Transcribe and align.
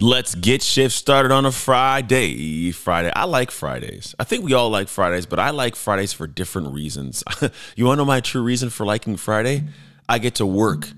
Let's 0.00 0.36
get 0.36 0.62
shift 0.62 0.94
started 0.94 1.32
on 1.32 1.44
a 1.44 1.50
Friday. 1.50 2.70
Friday. 2.70 3.10
I 3.16 3.24
like 3.24 3.50
Fridays. 3.50 4.14
I 4.16 4.22
think 4.22 4.44
we 4.44 4.52
all 4.52 4.70
like 4.70 4.86
Fridays, 4.86 5.26
but 5.26 5.40
I 5.40 5.50
like 5.50 5.74
Fridays 5.74 6.12
for 6.12 6.28
different 6.28 6.72
reasons. 6.72 7.24
you 7.74 7.84
want 7.84 7.98
to 7.98 8.02
know 8.02 8.06
my 8.06 8.20
true 8.20 8.42
reason 8.42 8.70
for 8.70 8.86
liking 8.86 9.16
Friday? 9.16 9.64
I 10.08 10.20
get 10.20 10.36
to 10.36 10.46
work 10.46 10.88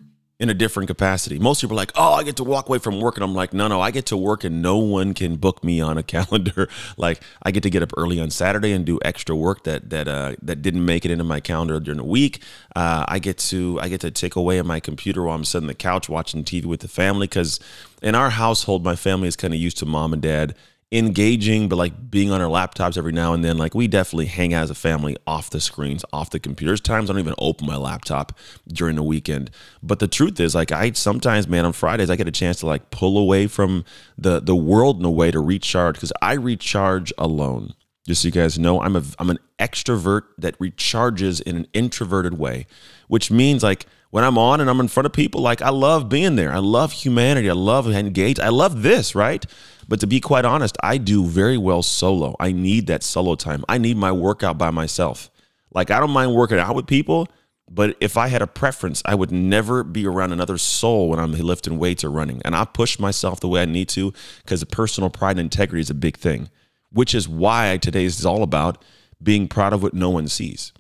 in 0.41 0.49
a 0.49 0.55
different 0.55 0.87
capacity. 0.87 1.39
Most 1.39 1.61
people 1.61 1.77
are 1.77 1.83
like, 1.83 1.93
oh, 1.97 2.15
I 2.15 2.23
get 2.23 2.37
to 2.37 2.45
walk 2.45 2.67
away 2.67 2.79
from 2.79 2.99
work. 2.99 3.17
And 3.17 3.23
I'm 3.23 3.35
like, 3.35 3.53
no, 3.53 3.69
no, 3.69 3.79
I 3.79 3.91
get 3.91 4.07
to 4.07 4.17
work 4.17 4.43
and 4.43 4.63
no 4.63 4.79
one 4.79 5.13
can 5.13 5.37
book 5.37 5.63
me 5.63 5.83
on 5.83 5.99
a 5.99 6.03
calendar. 6.15 6.67
like 6.97 7.23
I 7.43 7.51
get 7.51 7.63
to 7.65 7.71
get 7.71 7.83
up 7.83 7.93
early 7.99 8.19
on 8.19 8.31
Saturday 8.31 8.73
and 8.73 8.87
do 8.87 8.99
extra 9.05 9.37
work 9.37 9.65
that 9.65 9.91
that 9.91 10.09
uh, 10.09 10.37
that 10.41 10.63
didn't 10.63 10.85
make 10.85 11.05
it 11.05 11.11
into 11.11 11.25
my 11.25 11.41
calendar 11.41 11.79
during 11.79 11.99
the 11.99 12.05
week. 12.05 12.43
Uh, 12.75 13.05
I 13.07 13.19
get 13.19 13.37
to 13.39 13.79
I 13.83 13.89
get 13.89 14.01
to 14.01 14.11
take 14.11 14.35
away 14.35 14.59
on 14.59 14.67
my 14.67 14.81
computer 14.81 15.23
while 15.25 15.37
I'm 15.37 15.45
sitting 15.45 15.65
on 15.65 15.69
the 15.69 15.75
couch 15.75 16.09
watching 16.09 16.43
TV 16.43 16.65
with 16.65 16.81
the 16.81 16.89
family 16.89 17.27
because 17.27 17.61
in 18.03 18.15
our 18.15 18.31
household, 18.31 18.83
my 18.83 18.97
family 18.97 19.29
is 19.29 19.37
kind 19.37 19.53
of 19.53 19.61
used 19.61 19.77
to 19.79 19.87
mom 19.87 20.15
and 20.15 20.23
dad 20.23 20.55
engaging, 20.93 21.69
but 21.69 21.77
like 21.77 22.11
being 22.11 22.33
on 22.33 22.41
our 22.41 22.49
laptops 22.49 22.99
every 22.99 23.13
now 23.13 23.33
and 23.33 23.45
then. 23.45 23.57
Like 23.57 23.75
we 23.75 23.87
definitely 23.87 24.27
hang 24.27 24.53
out 24.53 24.65
as 24.65 24.71
a 24.71 24.75
family 24.75 25.17
off 25.27 25.51
the 25.51 25.61
screens, 25.61 26.05
off 26.13 26.31
the 26.31 26.41
computers. 26.41 26.81
Times 26.81 27.09
I 27.09 27.13
don't 27.13 27.21
even 27.21 27.35
open 27.39 27.67
my 27.67 27.77
laptop 27.77 28.37
during 28.67 28.97
the 28.97 29.03
weekend. 29.03 29.51
But 29.83 30.01
the 30.01 30.09
truth 30.09 30.41
is, 30.41 30.55
like 30.55 30.73
I 30.73 30.93
sometimes, 30.93 31.47
man, 31.47 31.65
on 31.65 31.73
Fridays 31.73 32.11
I 32.11 32.17
get 32.17 32.27
a 32.29 32.33
chance 32.33 32.61
to 32.61 32.67
like 32.67 32.91
pull 32.91 33.19
away 33.19 33.47
from 33.47 33.85
the 34.19 34.41
the 34.41 34.57
world 34.57 34.99
in 34.99 35.05
a 35.05 35.11
way 35.11 35.31
to 35.31 35.41
recharge 35.41 35.95
because 35.95 36.13
I 36.21 36.35
recharge 36.35 37.13
alone. 37.19 37.75
Just 38.07 38.23
so 38.23 38.29
you 38.29 38.33
guys 38.33 38.59
know, 38.59 38.81
I'm 38.81 38.97
a 38.97 39.03
I'm 39.19 39.31
an 39.31 39.39
extrovert 39.61 40.23
that 40.39 40.59
recharges 40.59 41.41
in 41.41 41.57
an 41.57 41.67
introverted 41.73 42.39
way, 42.39 42.67
which 43.07 43.31
means 43.31 43.63
like 43.63 43.87
when 44.11 44.25
I'm 44.25 44.39
on 44.39 44.61
and 44.61 44.69
I'm 44.69 44.81
in 44.81 44.89
front 44.89 45.07
of 45.07 45.13
people, 45.13 45.41
like 45.41 45.63
I 45.63 45.71
love 45.71 46.09
being 46.09 46.37
there. 46.37 46.53
I 46.53 46.59
love 46.59 46.93
humanity. 46.93 47.49
I 47.49 47.55
love 47.55 47.89
engage. 47.89 48.39
I 48.39 48.49
love 48.49 48.83
this, 48.83 49.15
right? 49.15 49.45
But 49.89 50.01
to 50.01 50.07
be 50.07 50.21
quite 50.21 50.45
honest, 50.45 50.77
I 50.83 50.99
do 50.99 51.25
very 51.25 51.57
well 51.57 51.83
solo. 51.83 52.37
I 52.39 52.53
need 52.53 52.87
that 52.89 53.03
solo 53.03 53.35
time. 53.35 53.65
I 53.69 53.79
need 53.79 53.97
my 53.97 54.13
workout 54.13 54.59
by 54.59 54.71
myself. 54.71 55.31
Like 55.73 55.91
I 55.91 56.01
don't 56.01 56.11
mind 56.11 56.35
working 56.35 56.59
out 56.59 56.75
with 56.75 56.87
people, 56.87 57.29
but 57.71 57.97
if 58.01 58.17
I 58.17 58.27
had 58.27 58.43
a 58.43 58.49
preference, 58.49 59.01
I 59.05 59.15
would 59.15 59.31
never 59.31 59.85
be 59.85 60.07
around 60.07 60.33
another 60.33 60.59
soul 60.59 61.09
when 61.09 61.21
I'm 61.21 61.33
lifting 61.33 61.79
weights 61.79 62.03
or 62.03 62.11
running. 62.11 62.43
And 62.45 62.57
I 62.57 62.65
push 62.65 62.99
myself 62.99 63.39
the 63.39 63.49
way 63.49 63.63
I 63.63 63.67
need 63.67 63.89
to 63.91 64.13
because 64.45 64.63
personal 64.65 65.11
pride 65.11 65.33
and 65.33 65.41
integrity 65.41 65.81
is 65.81 65.91
a 65.91 65.95
big 65.95 66.17
thing, 66.17 66.51
which 66.93 67.15
is 67.15 67.29
why 67.29 67.79
today 67.81 68.05
is 68.05 68.27
all 68.27 68.43
about 68.43 68.83
being 69.23 69.47
proud 69.47 69.73
of 69.73 69.83
what 69.83 69.95
no 69.95 70.11
one 70.11 70.27
sees. 70.27 70.73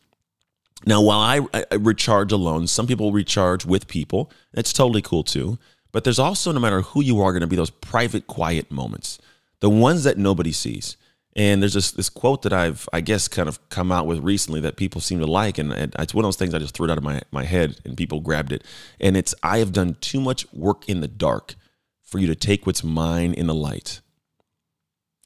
Now, 0.86 1.02
while 1.02 1.20
I, 1.20 1.64
I 1.70 1.74
recharge 1.74 2.32
alone, 2.32 2.66
some 2.66 2.86
people 2.86 3.12
recharge 3.12 3.66
with 3.66 3.86
people. 3.86 4.30
It's 4.52 4.72
totally 4.72 5.02
cool 5.02 5.22
too. 5.22 5.58
But 5.92 6.04
there's 6.04 6.18
also, 6.18 6.52
no 6.52 6.60
matter 6.60 6.82
who 6.82 7.02
you 7.02 7.20
are, 7.20 7.32
going 7.32 7.40
to 7.40 7.46
be 7.46 7.56
those 7.56 7.70
private, 7.70 8.26
quiet 8.26 8.70
moments, 8.70 9.18
the 9.60 9.70
ones 9.70 10.04
that 10.04 10.18
nobody 10.18 10.52
sees. 10.52 10.96
And 11.36 11.62
there's 11.62 11.74
this 11.74 11.92
this 11.92 12.08
quote 12.08 12.42
that 12.42 12.52
I've, 12.52 12.88
I 12.92 13.00
guess, 13.00 13.28
kind 13.28 13.48
of 13.48 13.68
come 13.68 13.92
out 13.92 14.06
with 14.06 14.18
recently 14.18 14.60
that 14.62 14.76
people 14.76 15.00
seem 15.00 15.20
to 15.20 15.26
like, 15.26 15.58
and, 15.58 15.72
and 15.72 15.94
it's 15.98 16.12
one 16.12 16.24
of 16.24 16.26
those 16.26 16.36
things 16.36 16.54
I 16.54 16.58
just 16.58 16.74
threw 16.74 16.88
it 16.88 16.90
out 16.90 16.98
of 16.98 17.04
my 17.04 17.22
my 17.30 17.44
head, 17.44 17.78
and 17.84 17.96
people 17.96 18.20
grabbed 18.20 18.52
it. 18.52 18.64
And 19.00 19.16
it's, 19.16 19.34
I 19.42 19.58
have 19.58 19.72
done 19.72 19.96
too 20.00 20.20
much 20.20 20.52
work 20.52 20.88
in 20.88 21.00
the 21.00 21.08
dark 21.08 21.54
for 22.02 22.18
you 22.18 22.26
to 22.26 22.34
take 22.34 22.66
what's 22.66 22.82
mine 22.82 23.32
in 23.32 23.46
the 23.46 23.54
light. 23.54 24.00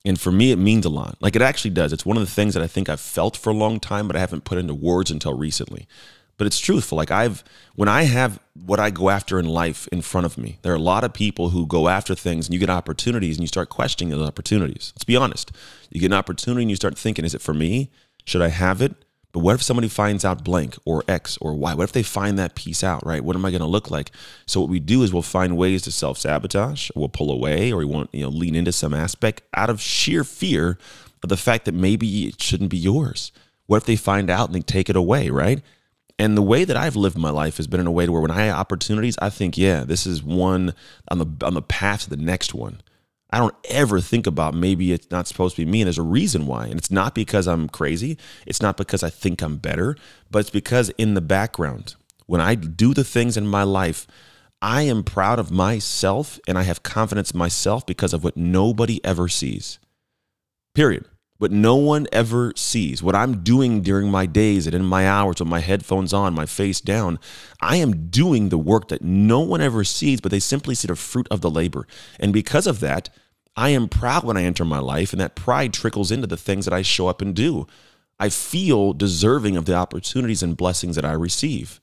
And 0.05 0.21
for 0.21 0.31
me, 0.31 0.53
it 0.53 0.59
means 0.59 0.85
a 0.85 0.91
lot. 0.91 1.17
Like 1.21 1.35
it 1.35 1.43
actually 1.43 1.71
does. 1.71 1.93
It's 1.93 2.05
one 2.05 2.17
of 2.17 2.23
the 2.23 2.31
things 2.31 2.55
that 2.55 2.63
I 2.63 2.67
think 2.67 2.89
I've 2.89 3.01
felt 3.01 3.37
for 3.37 3.51
a 3.51 3.55
long 3.55 3.81
time, 3.81 4.07
but 4.07 4.17
I 4.17 4.21
haven't 4.21 4.45
put 4.45 4.59
into 4.59 4.75
words 4.75 5.11
until 5.11 5.35
recently 5.35 5.87
but 6.37 6.47
it's 6.47 6.59
truthful. 6.59 6.97
Like 6.97 7.11
I've 7.11 7.45
when 7.75 7.89
I 7.89 8.03
have 8.05 8.41
what 8.55 8.81
I 8.81 8.91
go 8.91 9.11
after 9.11 9.39
in 9.39 9.47
life 9.47 9.89
in 9.89 10.03
front 10.03 10.27
of 10.27 10.39
me, 10.39 10.59
there 10.63 10.73
are 10.73 10.77
a 10.77 10.81
lot 10.81 11.05
of 11.05 11.13
people 11.13 11.51
who 11.51 11.67
go 11.67 11.89
after 11.89 12.15
things 12.15 12.47
and 12.47 12.55
you 12.55 12.61
get 12.61 12.71
opportunities 12.71 13.37
and 13.37 13.43
you 13.43 13.49
start 13.49 13.69
questioning 13.69 14.11
those 14.11 14.27
opportunities. 14.27 14.93
Let's 14.95 15.05
be 15.05 15.17
honest. 15.17 15.53
You 15.91 16.01
get 16.01 16.07
an 16.07 16.19
opportunity 16.19 16.63
and 16.63 16.71
you 16.71 16.77
start 16.77 16.99
thinking, 16.99 17.25
is 17.25 17.35
it 17.35 17.43
for 17.43 17.55
me? 17.55 17.91
Should 18.25 18.43
I 18.43 18.49
have 18.49 18.81
it? 18.81 18.95
But 19.35 19.41
what 19.41 19.57
if 19.57 19.63
somebody 19.65 19.89
finds 19.89 20.25
out 20.25 20.45
blank 20.45 20.79
or 20.85 21.03
X 21.09 21.37
or 21.41 21.55
Y? 21.55 21.75
What 21.75 21.83
if 21.83 21.93
they 21.93 22.05
find 22.05 22.39
that 22.39 22.55
piece 22.55 22.85
out, 22.85 23.05
right? 23.05 23.23
What 23.23 23.35
am 23.35 23.45
I 23.45 23.51
going 23.51 23.63
to 23.63 23.67
look 23.67 23.91
like? 23.91 24.13
So 24.47 24.61
what 24.61 24.71
we 24.71 24.79
do 24.79 25.03
is 25.03 25.13
we'll 25.13 25.23
find 25.23 25.57
ways 25.57 25.83
to 25.83 25.91
self-sabotage, 25.91 26.91
we'll 26.95 27.09
pull 27.09 27.33
away, 27.33 27.73
or 27.73 27.79
we 27.79 27.85
won't, 27.85 28.11
you 28.13 28.23
know, 28.23 28.29
lean 28.29 28.55
into 28.55 28.71
some 28.71 28.95
aspect 28.95 29.43
out 29.53 29.71
of 29.71 29.81
sheer 29.81 30.23
fear 30.23 30.79
of 31.25 31.31
the 31.31 31.37
fact 31.37 31.65
that 31.65 31.75
maybe 31.75 32.29
it 32.29 32.41
shouldn't 32.41 32.71
be 32.71 32.79
yours. 32.79 33.33
What 33.67 33.79
if 33.79 33.87
they 33.87 33.97
find 33.97 34.31
out 34.31 34.51
and 34.51 34.55
they 34.55 34.61
take 34.61 34.89
it 34.89 34.95
away, 34.95 35.31
right? 35.31 35.61
And 36.17 36.37
the 36.37 36.43
way 36.43 36.65
that 36.65 36.77
I've 36.77 36.95
lived 36.95 37.19
my 37.19 37.31
life 37.31 37.57
has 37.57 37.67
been 37.67 37.81
in 37.81 37.89
a 37.89 37.93
way 37.93 38.07
to 38.07 38.13
where 38.13 38.21
when 38.21 38.31
I 38.31 38.45
have 38.45 38.57
opportunities, 38.57 39.19
I 39.21 39.31
think, 39.31 39.59
yeah, 39.59 39.83
this 39.83 40.07
is 40.07 40.23
one 40.23 40.75
on 41.09 41.19
the 41.19 41.27
on 41.45 41.55
the 41.55 41.63
path 41.63 42.05
to 42.05 42.11
the 42.11 42.17
next 42.17 42.55
one. 42.55 42.83
I 43.35 43.39
don't 43.39 43.57
ever 43.65 44.01
think 44.01 44.29
about 44.29 44.55
maybe 44.55 44.93
it's 44.93 45.11
not 45.11 45.27
supposed 45.27 45.57
to 45.57 45.65
be 45.65 45.69
me, 45.69 45.81
and 45.81 45.89
there's 45.89 45.99
a 45.99 46.03
reason 46.03 46.47
why. 46.47 46.67
And 46.67 46.79
it's 46.79 46.93
not 46.93 47.17
because 47.17 47.49
I'm 47.49 47.69
crazy. 47.69 48.17
It's 48.47 48.63
not 48.63 48.77
because 48.77 49.03
I 49.03 49.11
think 49.11 49.43
I'm 49.43 49.57
better, 49.57 49.97
but 50.31 50.39
it's 50.39 50.51
because 50.51 50.91
in 50.91 51.15
the 51.15 51.21
background, 51.21 51.97
when 52.27 52.41
I 52.41 52.55
do 52.55 52.95
the 52.95 53.03
things 53.03 53.37
in 53.37 53.49
my 53.49 53.65
life, 53.65 54.07
I 54.63 54.83
am 54.83 55.03
proud 55.03 55.41
of 55.41 55.51
myself 55.51 56.39
and 56.47 56.57
I 56.57 56.63
have 56.63 56.85
confidence 56.85 57.33
in 57.33 57.39
myself 57.39 57.85
because 57.85 58.15
of 58.15 58.23
what 58.23 58.37
nobody 58.37 59.05
ever 59.05 59.27
sees. 59.27 59.81
Period 60.73 61.09
but 61.39 61.51
no 61.51 61.75
one 61.75 62.07
ever 62.13 62.53
sees 62.57 63.03
what 63.03 63.15
I'm 63.15 63.43
doing 63.43 63.83
during 63.83 64.11
my 64.11 64.25
days 64.25 64.67
and 64.67 64.75
in 64.75 64.85
my 64.85 65.07
hours 65.09 65.41
with 65.41 65.49
my 65.49 65.61
headphones 65.61 66.13
on, 66.13 66.33
my 66.33 66.47
face 66.47 66.81
down. 66.81 67.19
I 67.61 67.77
am 67.77 68.09
doing 68.09 68.49
the 68.49 68.59
work 68.59 68.89
that 68.89 69.03
no 69.03 69.41
one 69.41 69.61
ever 69.61 69.85
sees, 69.85 70.21
but 70.21 70.31
they 70.31 70.39
simply 70.39 70.75
see 70.75 70.89
the 70.89 70.97
fruit 70.97 71.27
of 71.31 71.41
the 71.41 71.51
labor. 71.51 71.87
And 72.21 72.33
because 72.33 72.67
of 72.67 72.81
that, 72.81 73.11
I 73.57 73.71
am 73.71 73.89
proud 73.89 74.25
when 74.25 74.37
I 74.37 74.43
enter 74.43 74.65
my 74.65 74.81
life, 74.81 75.13
and 75.13 75.21
that 75.21 75.37
pride 75.37 75.73
trickles 75.73 76.11
into 76.11 76.27
the 76.27 76.37
things 76.37 76.65
that 76.65 76.75
I 76.75 76.83
show 76.83 77.09
up 77.09 77.23
and 77.23 77.35
do. 77.35 77.67
I 78.19 78.29
feel 78.29 78.93
deserving 78.93 79.57
of 79.57 79.65
the 79.65 79.75
opportunities 79.75 80.43
and 80.43 80.57
blessings 80.57 80.97
that 80.97 81.05
I 81.05 81.13
receive. 81.13 81.81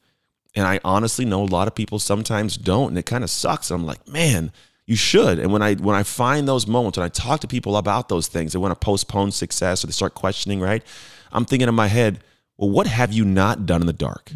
And 0.55 0.65
I 0.65 0.79
honestly 0.83 1.23
know 1.23 1.43
a 1.43 1.45
lot 1.45 1.67
of 1.67 1.75
people 1.75 1.99
sometimes 1.99 2.57
don't, 2.57 2.89
and 2.89 2.97
it 2.97 3.05
kind 3.05 3.23
of 3.23 3.29
sucks. 3.29 3.71
I'm 3.71 3.85
like, 3.85 4.05
man, 4.07 4.51
you 4.85 4.95
should. 4.97 5.39
And 5.39 5.53
when 5.53 5.61
I 5.61 5.75
when 5.75 5.95
I 5.95 6.03
find 6.03 6.47
those 6.47 6.67
moments 6.67 6.97
when 6.97 7.05
I 7.05 7.09
talk 7.09 7.39
to 7.41 7.47
people 7.47 7.77
about 7.77 8.09
those 8.09 8.27
things, 8.27 8.51
they 8.51 8.59
want 8.59 8.73
to 8.73 8.85
postpone 8.85 9.31
success 9.31 9.83
or 9.83 9.87
they 9.87 9.93
start 9.93 10.15
questioning, 10.15 10.59
right? 10.59 10.83
I'm 11.31 11.45
thinking 11.45 11.69
in 11.69 11.75
my 11.75 11.87
head, 11.87 12.19
well, 12.57 12.69
what 12.69 12.87
have 12.87 13.13
you 13.13 13.23
not 13.23 13.65
done 13.65 13.81
in 13.81 13.87
the 13.87 13.93
dark? 13.93 14.31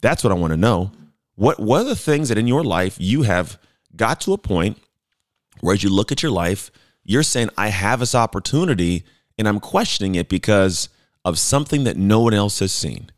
That's 0.00 0.22
what 0.22 0.32
I 0.32 0.36
want 0.36 0.52
to 0.52 0.56
know. 0.56 0.92
What 1.34 1.58
what 1.58 1.80
are 1.80 1.88
the 1.88 1.96
things 1.96 2.28
that 2.28 2.38
in 2.38 2.46
your 2.46 2.62
life 2.62 2.96
you 3.00 3.22
have 3.22 3.58
got 3.96 4.20
to 4.22 4.32
a 4.32 4.38
point 4.38 4.78
where 5.62 5.72
as 5.72 5.82
you 5.82 5.88
look 5.88 6.12
at 6.12 6.22
your 6.22 6.32
life, 6.32 6.70
you're 7.04 7.22
saying, 7.22 7.48
I 7.56 7.68
have 7.68 8.00
this 8.00 8.14
opportunity 8.14 9.04
and 9.38 9.48
I'm 9.48 9.60
questioning 9.60 10.16
it 10.16 10.28
because 10.28 10.88
of 11.24 11.38
something 11.38 11.84
that 11.84 11.96
no 11.96 12.20
one 12.20 12.34
else 12.34 12.58
has 12.58 12.72
seen. 12.72 13.10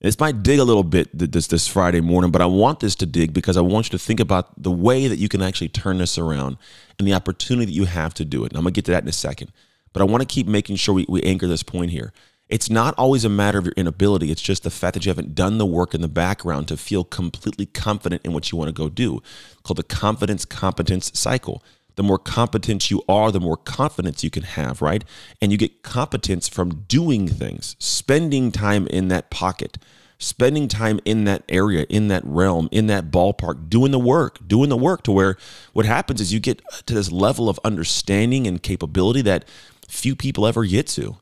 This 0.00 0.18
might 0.18 0.42
dig 0.42 0.58
a 0.58 0.64
little 0.64 0.82
bit 0.82 1.10
this 1.12 1.46
this 1.46 1.68
Friday 1.68 2.00
morning, 2.00 2.30
but 2.30 2.40
I 2.40 2.46
want 2.46 2.80
this 2.80 2.94
to 2.96 3.06
dig 3.06 3.34
because 3.34 3.58
I 3.58 3.60
want 3.60 3.86
you 3.86 3.98
to 3.98 4.02
think 4.02 4.18
about 4.18 4.60
the 4.60 4.70
way 4.70 5.06
that 5.06 5.18
you 5.18 5.28
can 5.28 5.42
actually 5.42 5.68
turn 5.68 5.98
this 5.98 6.16
around 6.16 6.56
and 6.98 7.06
the 7.06 7.12
opportunity 7.12 7.66
that 7.66 7.72
you 7.72 7.84
have 7.84 8.14
to 8.14 8.24
do 8.24 8.44
it. 8.44 8.52
And 8.52 8.56
I'm 8.56 8.64
gonna 8.64 8.72
get 8.72 8.86
to 8.86 8.92
that 8.92 9.02
in 9.02 9.08
a 9.08 9.12
second. 9.12 9.52
But 9.92 10.00
I 10.00 10.06
want 10.06 10.22
to 10.22 10.26
keep 10.26 10.46
making 10.46 10.76
sure 10.76 10.94
we, 10.94 11.04
we 11.08 11.22
anchor 11.22 11.46
this 11.46 11.62
point 11.62 11.90
here. 11.90 12.12
It's 12.50 12.68
not 12.68 12.94
always 12.98 13.24
a 13.24 13.28
matter 13.28 13.58
of 13.58 13.64
your 13.64 13.74
inability. 13.76 14.30
It's 14.30 14.42
just 14.42 14.64
the 14.64 14.70
fact 14.70 14.94
that 14.94 15.06
you 15.06 15.10
haven't 15.10 15.34
done 15.34 15.58
the 15.58 15.66
work 15.66 15.94
in 15.94 16.00
the 16.00 16.08
background 16.08 16.68
to 16.68 16.76
feel 16.76 17.04
completely 17.04 17.66
confident 17.66 18.22
in 18.24 18.32
what 18.32 18.50
you 18.50 18.58
want 18.58 18.68
to 18.68 18.72
go 18.72 18.88
do. 18.88 19.22
called 19.62 19.78
the 19.78 19.84
confidence 19.84 20.44
competence 20.44 21.12
cycle 21.14 21.62
the 21.96 22.02
more 22.02 22.18
competent 22.18 22.90
you 22.90 23.02
are, 23.10 23.30
the 23.30 23.40
more 23.40 23.58
confidence 23.58 24.24
you 24.24 24.30
can 24.30 24.42
have, 24.42 24.80
right? 24.80 25.04
And 25.42 25.52
you 25.52 25.58
get 25.58 25.82
competence 25.82 26.48
from 26.48 26.84
doing 26.88 27.28
things, 27.28 27.76
spending 27.78 28.52
time 28.52 28.86
in 28.86 29.08
that 29.08 29.28
pocket, 29.28 29.76
spending 30.16 30.66
time 30.66 31.00
in 31.04 31.24
that 31.24 31.42
area, 31.48 31.84
in 31.90 32.08
that 32.08 32.24
realm, 32.24 32.70
in 32.72 32.86
that 32.86 33.10
ballpark, 33.10 33.68
doing 33.68 33.90
the 33.90 33.98
work, 33.98 34.38
doing 34.46 34.70
the 34.70 34.78
work 34.78 35.02
to 35.02 35.12
where 35.12 35.36
what 35.74 35.84
happens 35.84 36.22
is 36.22 36.32
you 36.32 36.40
get 36.40 36.62
to 36.86 36.94
this 36.94 37.12
level 37.12 37.50
of 37.50 37.60
understanding 37.64 38.46
and 38.46 38.62
capability 38.62 39.20
that 39.20 39.44
few 39.86 40.16
people 40.16 40.46
ever 40.46 40.64
get 40.64 40.86
to. 40.86 41.18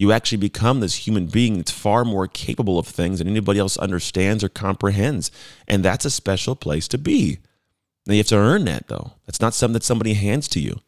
You 0.00 0.12
actually 0.12 0.38
become 0.38 0.80
this 0.80 1.06
human 1.06 1.26
being 1.26 1.58
that's 1.58 1.70
far 1.70 2.06
more 2.06 2.26
capable 2.26 2.78
of 2.78 2.86
things 2.86 3.18
than 3.18 3.28
anybody 3.28 3.60
else 3.60 3.76
understands 3.76 4.42
or 4.42 4.48
comprehends. 4.48 5.30
And 5.68 5.84
that's 5.84 6.06
a 6.06 6.10
special 6.10 6.56
place 6.56 6.88
to 6.88 6.96
be. 6.96 7.38
Now 8.06 8.14
you 8.14 8.20
have 8.20 8.28
to 8.28 8.36
earn 8.36 8.64
that 8.64 8.88
though. 8.88 9.12
That's 9.26 9.42
not 9.42 9.52
something 9.52 9.74
that 9.74 9.82
somebody 9.82 10.14
hands 10.14 10.48
to 10.48 10.58
you. 10.58 10.80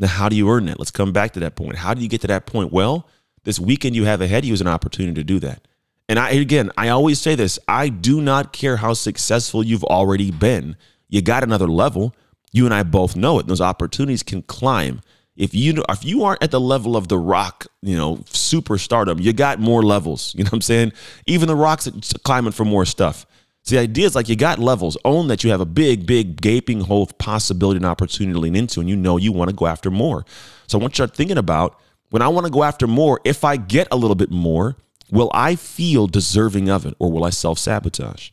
Now, 0.00 0.08
how 0.08 0.30
do 0.30 0.34
you 0.34 0.48
earn 0.50 0.64
that? 0.64 0.78
Let's 0.78 0.90
come 0.90 1.12
back 1.12 1.34
to 1.34 1.40
that 1.40 1.56
point. 1.56 1.76
How 1.76 1.92
do 1.92 2.00
you 2.00 2.08
get 2.08 2.22
to 2.22 2.26
that 2.28 2.46
point? 2.46 2.72
Well, 2.72 3.06
This 3.44 3.60
weekend 3.60 3.94
you 3.94 4.06
have 4.06 4.22
ahead 4.22 4.44
of 4.44 4.48
you 4.48 4.54
is 4.54 4.62
an 4.62 4.66
opportunity 4.66 5.14
to 5.16 5.24
do 5.24 5.38
that. 5.40 5.68
And 6.08 6.18
I 6.18 6.30
again, 6.30 6.70
I 6.78 6.88
always 6.88 7.20
say 7.20 7.34
this, 7.34 7.58
I 7.68 7.90
do 7.90 8.22
not 8.22 8.54
care 8.54 8.78
how 8.78 8.94
successful 8.94 9.62
you've 9.62 9.84
already 9.84 10.30
been. 10.30 10.76
You 11.10 11.20
got 11.20 11.42
another 11.42 11.68
level. 11.68 12.14
You 12.50 12.64
and 12.64 12.72
I 12.72 12.82
both 12.82 13.14
know 13.14 13.38
it. 13.38 13.46
Those 13.46 13.60
opportunities 13.60 14.22
can 14.22 14.40
climb. 14.40 15.02
If 15.36 15.52
you 15.54 15.82
if 15.88 16.04
you 16.04 16.22
aren't 16.24 16.42
at 16.42 16.52
the 16.52 16.60
level 16.60 16.96
of 16.96 17.08
the 17.08 17.18
rock, 17.18 17.66
you 17.82 17.96
know, 17.96 18.16
superstardom, 18.26 19.20
you 19.20 19.32
got 19.32 19.58
more 19.58 19.82
levels. 19.82 20.34
You 20.36 20.44
know 20.44 20.48
what 20.48 20.54
I'm 20.54 20.60
saying? 20.62 20.92
Even 21.26 21.48
the 21.48 21.56
rocks 21.56 21.88
climbing 22.22 22.52
for 22.52 22.64
more 22.64 22.84
stuff. 22.84 23.26
So 23.62 23.76
the 23.76 23.80
idea 23.80 24.06
is 24.06 24.14
like 24.14 24.28
you 24.28 24.36
got 24.36 24.58
levels. 24.58 24.96
Own 25.04 25.28
that 25.28 25.42
you 25.42 25.50
have 25.50 25.60
a 25.60 25.66
big, 25.66 26.06
big 26.06 26.40
gaping 26.40 26.82
hole 26.82 27.02
of 27.02 27.16
possibility 27.18 27.78
and 27.78 27.86
opportunity 27.86 28.34
to 28.34 28.38
lean 28.38 28.54
into, 28.54 28.80
and 28.80 28.88
you 28.88 28.96
know 28.96 29.16
you 29.16 29.32
want 29.32 29.50
to 29.50 29.56
go 29.56 29.66
after 29.66 29.90
more. 29.90 30.24
So 30.66 30.78
want 30.78 30.92
you 30.92 30.96
start 30.96 31.16
thinking 31.16 31.38
about 31.38 31.80
when 32.10 32.22
I 32.22 32.28
want 32.28 32.46
to 32.46 32.52
go 32.52 32.62
after 32.62 32.86
more, 32.86 33.20
if 33.24 33.42
I 33.42 33.56
get 33.56 33.88
a 33.90 33.96
little 33.96 34.14
bit 34.14 34.30
more, 34.30 34.76
will 35.10 35.30
I 35.34 35.56
feel 35.56 36.06
deserving 36.06 36.68
of 36.68 36.86
it 36.86 36.94
or 36.98 37.10
will 37.10 37.24
I 37.24 37.30
self 37.30 37.58
sabotage? 37.58 38.30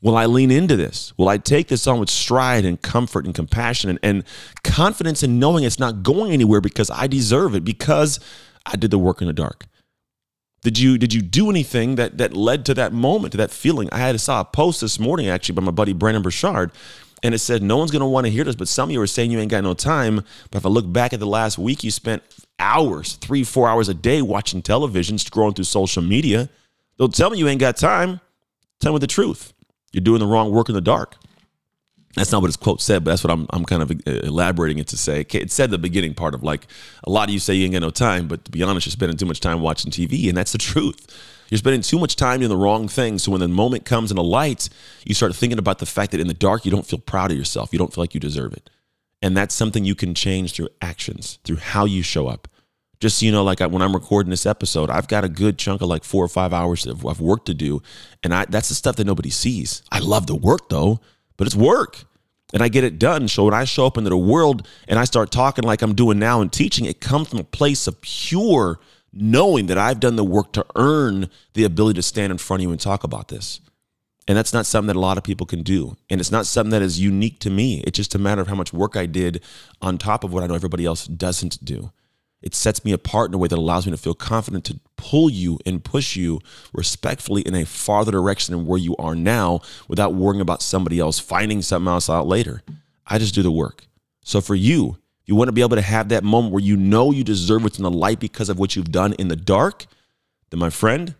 Will 0.00 0.16
I 0.16 0.26
lean 0.26 0.50
into 0.50 0.76
this? 0.76 1.12
Will 1.16 1.28
I 1.28 1.38
take 1.38 1.68
this 1.68 1.86
on 1.86 1.98
with 1.98 2.10
stride 2.10 2.64
and 2.64 2.80
comfort 2.80 3.24
and 3.24 3.34
compassion 3.34 3.90
and, 3.90 3.98
and 4.02 4.24
confidence 4.62 5.24
in 5.24 5.40
knowing 5.40 5.64
it's 5.64 5.80
not 5.80 6.04
going 6.04 6.32
anywhere 6.32 6.60
because 6.60 6.88
I 6.88 7.08
deserve 7.08 7.54
it, 7.56 7.64
because 7.64 8.20
I 8.64 8.76
did 8.76 8.92
the 8.92 8.98
work 8.98 9.20
in 9.20 9.26
the 9.26 9.32
dark? 9.32 9.66
Did 10.62 10.78
you 10.78 10.98
did 10.98 11.12
you 11.12 11.22
do 11.22 11.50
anything 11.50 11.96
that 11.96 12.18
that 12.18 12.32
led 12.32 12.64
to 12.66 12.74
that 12.74 12.92
moment, 12.92 13.32
to 13.32 13.38
that 13.38 13.50
feeling? 13.50 13.88
I 13.90 13.98
had 13.98 14.12
to 14.12 14.18
saw 14.18 14.40
a 14.40 14.44
post 14.44 14.80
this 14.80 14.98
morning 14.98 15.28
actually 15.28 15.54
by 15.54 15.62
my 15.62 15.70
buddy 15.70 15.92
Brendon 15.92 16.22
Burchard, 16.22 16.72
and 17.22 17.34
it 17.34 17.38
said 17.38 17.62
no 17.62 17.76
one's 17.76 17.90
gonna 17.90 18.08
want 18.08 18.26
to 18.26 18.30
hear 18.30 18.44
this, 18.44 18.56
but 18.56 18.68
some 18.68 18.88
of 18.88 18.92
you 18.92 19.00
are 19.00 19.06
saying 19.06 19.30
you 19.30 19.38
ain't 19.38 19.50
got 19.50 19.64
no 19.64 19.74
time. 19.74 20.16
But 20.50 20.58
if 20.58 20.66
I 20.66 20.68
look 20.68 20.92
back 20.92 21.12
at 21.12 21.20
the 21.20 21.26
last 21.26 21.58
week, 21.58 21.84
you 21.84 21.90
spent 21.90 22.22
hours, 22.58 23.14
three, 23.14 23.44
four 23.44 23.68
hours 23.68 23.88
a 23.88 23.94
day 23.94 24.20
watching 24.20 24.62
television, 24.62 25.16
scrolling 25.16 25.56
through 25.56 25.64
social 25.64 26.02
media. 26.02 26.48
They'll 26.98 27.08
tell 27.08 27.30
me 27.30 27.38
you 27.38 27.48
ain't 27.48 27.60
got 27.60 27.76
time. 27.76 28.20
Tell 28.80 28.92
me 28.92 28.98
the 28.98 29.06
truth. 29.06 29.52
You're 29.92 30.04
doing 30.04 30.20
the 30.20 30.26
wrong 30.26 30.50
work 30.50 30.68
in 30.68 30.74
the 30.74 30.80
dark. 30.80 31.16
That's 32.14 32.32
not 32.32 32.40
what 32.40 32.48
his 32.48 32.56
quote 32.56 32.80
said, 32.80 33.04
but 33.04 33.12
that's 33.12 33.22
what 33.22 33.30
I'm, 33.30 33.46
I'm 33.50 33.64
kind 33.64 33.82
of 33.82 33.90
uh, 33.90 34.26
elaborating 34.26 34.78
it 34.78 34.88
to 34.88 34.96
say. 34.96 35.24
It 35.30 35.52
said 35.52 35.70
the 35.70 35.78
beginning 35.78 36.14
part 36.14 36.34
of 36.34 36.42
like, 36.42 36.66
a 37.04 37.10
lot 37.10 37.28
of 37.28 37.32
you 37.32 37.38
say 37.38 37.54
you 37.54 37.64
ain't 37.64 37.74
got 37.74 37.82
no 37.82 37.90
time, 37.90 38.28
but 38.28 38.44
to 38.46 38.50
be 38.50 38.62
honest, 38.62 38.86
you're 38.86 38.92
spending 38.92 39.16
too 39.16 39.26
much 39.26 39.40
time 39.40 39.60
watching 39.60 39.90
TV, 39.90 40.28
and 40.28 40.36
that's 40.36 40.52
the 40.52 40.58
truth. 40.58 41.06
You're 41.50 41.58
spending 41.58 41.82
too 41.82 41.98
much 41.98 42.16
time 42.16 42.40
doing 42.40 42.50
the 42.50 42.56
wrong 42.56 42.88
thing. 42.88 43.18
So 43.18 43.30
when 43.30 43.40
the 43.40 43.48
moment 43.48 43.84
comes 43.84 44.10
in 44.10 44.16
the 44.16 44.22
light, 44.22 44.68
you 45.04 45.14
start 45.14 45.34
thinking 45.34 45.58
about 45.58 45.78
the 45.78 45.86
fact 45.86 46.12
that 46.12 46.20
in 46.20 46.28
the 46.28 46.34
dark, 46.34 46.64
you 46.64 46.70
don't 46.70 46.86
feel 46.86 46.98
proud 46.98 47.30
of 47.30 47.38
yourself. 47.38 47.72
You 47.72 47.78
don't 47.78 47.92
feel 47.92 48.02
like 48.02 48.14
you 48.14 48.20
deserve 48.20 48.52
it. 48.52 48.68
And 49.22 49.36
that's 49.36 49.54
something 49.54 49.84
you 49.84 49.94
can 49.94 50.14
change 50.14 50.52
through 50.52 50.68
actions, 50.82 51.38
through 51.44 51.56
how 51.56 51.84
you 51.84 52.02
show 52.02 52.28
up. 52.28 52.48
Just 53.00 53.18
so 53.18 53.26
you 53.26 53.32
know, 53.32 53.44
like 53.44 53.60
when 53.60 53.80
I'm 53.80 53.94
recording 53.94 54.30
this 54.30 54.46
episode, 54.46 54.90
I've 54.90 55.06
got 55.06 55.24
a 55.24 55.28
good 55.28 55.56
chunk 55.56 55.82
of 55.82 55.88
like 55.88 56.02
four 56.02 56.24
or 56.24 56.28
five 56.28 56.52
hours 56.52 56.84
of, 56.86 57.06
of 57.06 57.20
work 57.20 57.44
to 57.44 57.54
do. 57.54 57.80
And 58.24 58.34
I, 58.34 58.44
that's 58.46 58.68
the 58.68 58.74
stuff 58.74 58.96
that 58.96 59.06
nobody 59.06 59.30
sees. 59.30 59.82
I 59.92 60.00
love 60.00 60.26
the 60.26 60.34
work 60.34 60.68
though, 60.68 61.00
but 61.36 61.46
it's 61.46 61.54
work 61.54 62.04
and 62.52 62.62
I 62.62 62.68
get 62.68 62.84
it 62.84 62.98
done. 62.98 63.28
So 63.28 63.44
when 63.44 63.54
I 63.54 63.64
show 63.64 63.86
up 63.86 63.98
into 63.98 64.10
the 64.10 64.18
world 64.18 64.66
and 64.88 64.98
I 64.98 65.04
start 65.04 65.30
talking 65.30 65.64
like 65.64 65.82
I'm 65.82 65.94
doing 65.94 66.18
now 66.18 66.40
and 66.40 66.52
teaching, 66.52 66.86
it 66.86 67.00
comes 67.00 67.28
from 67.28 67.38
a 67.38 67.44
place 67.44 67.86
of 67.86 68.00
pure 68.00 68.80
knowing 69.12 69.66
that 69.66 69.78
I've 69.78 70.00
done 70.00 70.16
the 70.16 70.24
work 70.24 70.52
to 70.54 70.66
earn 70.76 71.30
the 71.54 71.64
ability 71.64 71.98
to 71.98 72.02
stand 72.02 72.32
in 72.32 72.38
front 72.38 72.60
of 72.60 72.64
you 72.64 72.70
and 72.70 72.80
talk 72.80 73.04
about 73.04 73.28
this. 73.28 73.60
And 74.26 74.36
that's 74.36 74.52
not 74.52 74.66
something 74.66 74.88
that 74.88 74.96
a 74.96 75.00
lot 75.00 75.16
of 75.16 75.24
people 75.24 75.46
can 75.46 75.62
do. 75.62 75.96
And 76.10 76.20
it's 76.20 76.30
not 76.30 76.46
something 76.46 76.70
that 76.72 76.82
is 76.82 77.00
unique 77.00 77.38
to 77.40 77.50
me. 77.50 77.80
It's 77.86 77.96
just 77.96 78.14
a 78.14 78.18
matter 78.18 78.42
of 78.42 78.48
how 78.48 78.54
much 78.54 78.74
work 78.74 78.94
I 78.94 79.06
did 79.06 79.42
on 79.80 79.96
top 79.96 80.22
of 80.22 80.32
what 80.32 80.42
I 80.42 80.46
know 80.46 80.54
everybody 80.54 80.84
else 80.84 81.06
doesn't 81.06 81.64
do. 81.64 81.90
It 82.40 82.54
sets 82.54 82.84
me 82.84 82.92
apart 82.92 83.30
in 83.30 83.34
a 83.34 83.38
way 83.38 83.48
that 83.48 83.58
allows 83.58 83.86
me 83.86 83.92
to 83.92 83.98
feel 83.98 84.14
confident 84.14 84.64
to 84.66 84.78
pull 84.96 85.28
you 85.28 85.58
and 85.66 85.84
push 85.84 86.14
you 86.14 86.40
respectfully 86.72 87.42
in 87.42 87.54
a 87.54 87.64
farther 87.64 88.12
direction 88.12 88.54
than 88.54 88.66
where 88.66 88.78
you 88.78 88.94
are 88.96 89.16
now 89.16 89.60
without 89.88 90.14
worrying 90.14 90.40
about 90.40 90.62
somebody 90.62 91.00
else 91.00 91.18
finding 91.18 91.62
something 91.62 91.88
else 91.88 92.08
out 92.08 92.26
later. 92.28 92.62
I 93.06 93.18
just 93.18 93.34
do 93.34 93.42
the 93.42 93.50
work. 93.50 93.86
So 94.22 94.40
for 94.40 94.54
you, 94.54 94.98
you 95.24 95.34
want 95.34 95.48
to 95.48 95.52
be 95.52 95.62
able 95.62 95.76
to 95.76 95.82
have 95.82 96.10
that 96.10 96.24
moment 96.24 96.52
where 96.52 96.62
you 96.62 96.76
know 96.76 97.10
you 97.10 97.24
deserve 97.24 97.62
what's 97.62 97.78
in 97.78 97.84
the 97.84 97.90
light 97.90 98.20
because 98.20 98.48
of 98.48 98.58
what 98.58 98.76
you've 98.76 98.92
done 98.92 99.14
in 99.14 99.28
the 99.28 99.36
dark, 99.36 99.86
then 100.50 100.60
my 100.60 100.70
friend, 100.70 101.14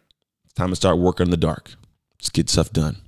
it's 0.45 0.55
time 0.55 0.71
to 0.71 0.77
start 0.77 0.99
working 0.99 1.27
in 1.27 1.31
the 1.31 1.37
dark. 1.37 1.75
Let's 2.19 2.31
get 2.31 2.49
stuff 2.49 2.73
done. 2.73 3.08